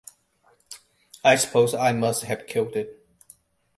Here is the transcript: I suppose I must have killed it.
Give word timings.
I 1.23 1.35
suppose 1.35 1.75
I 1.75 1.93
must 1.93 2.23
have 2.23 2.47
killed 2.47 2.75
it. 2.75 3.05